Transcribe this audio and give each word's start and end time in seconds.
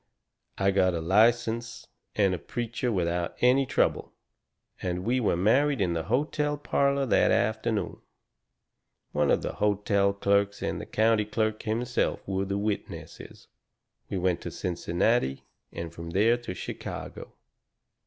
I 0.57 0.71
got 0.71 0.95
a 0.95 0.99
license 0.99 1.85
and 2.15 2.33
a 2.33 2.39
preacher 2.39 2.91
without 2.91 3.35
any 3.39 3.67
trouble, 3.67 4.13
and 4.81 5.03
we 5.05 5.19
were 5.19 5.37
married 5.37 5.79
in 5.79 5.93
the 5.93 6.05
hotel 6.05 6.57
parlour 6.57 7.05
that 7.05 7.29
afternoon. 7.29 8.01
One 9.11 9.29
of 9.29 9.43
the 9.43 9.53
hotel 9.53 10.11
clerks 10.11 10.63
and 10.63 10.81
the 10.81 10.87
county 10.87 11.25
clerk 11.25 11.61
himself 11.61 12.27
were 12.27 12.45
the 12.45 12.57
witnesses. 12.57 13.47
"We 14.09 14.17
went 14.17 14.41
to 14.41 14.49
Cincinnati 14.49 15.43
and 15.71 15.93
from 15.93 16.09
there 16.09 16.35
to 16.35 16.55
Chicago. 16.55 17.33